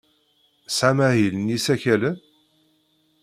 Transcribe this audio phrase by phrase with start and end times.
[0.65, 2.17] Tesɛam ahil n yisakalen?